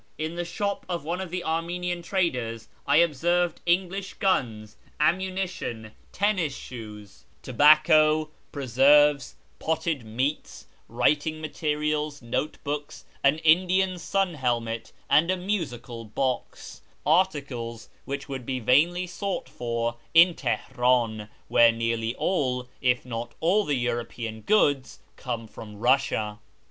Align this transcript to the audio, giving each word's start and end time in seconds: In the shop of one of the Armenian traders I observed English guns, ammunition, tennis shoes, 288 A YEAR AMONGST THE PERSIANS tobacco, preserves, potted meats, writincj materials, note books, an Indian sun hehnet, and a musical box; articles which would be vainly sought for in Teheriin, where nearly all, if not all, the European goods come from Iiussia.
In 0.17 0.33
the 0.33 0.43
shop 0.45 0.83
of 0.89 1.03
one 1.03 1.21
of 1.21 1.29
the 1.29 1.43
Armenian 1.43 2.01
traders 2.01 2.69
I 2.87 2.95
observed 2.97 3.61
English 3.67 4.15
guns, 4.15 4.75
ammunition, 4.99 5.91
tennis 6.11 6.55
shoes, 6.57 7.25
288 7.43 7.45
A 7.45 7.45
YEAR 7.45 7.61
AMONGST 7.61 7.85
THE 7.85 8.01
PERSIANS 8.01 8.25
tobacco, 8.31 8.31
preserves, 8.51 9.35
potted 9.59 10.03
meats, 10.03 10.65
writincj 10.89 11.39
materials, 11.39 12.19
note 12.23 12.57
books, 12.63 13.05
an 13.23 13.37
Indian 13.45 13.99
sun 13.99 14.37
hehnet, 14.37 14.91
and 15.07 15.29
a 15.29 15.37
musical 15.37 16.05
box; 16.05 16.81
articles 17.05 17.89
which 18.05 18.27
would 18.27 18.43
be 18.43 18.59
vainly 18.59 19.05
sought 19.05 19.47
for 19.47 19.97
in 20.15 20.33
Teheriin, 20.33 21.29
where 21.47 21.71
nearly 21.71 22.15
all, 22.15 22.67
if 22.81 23.05
not 23.05 23.35
all, 23.39 23.65
the 23.65 23.75
European 23.77 24.41
goods 24.41 24.97
come 25.15 25.45
from 25.47 25.75
Iiussia. 25.79 26.39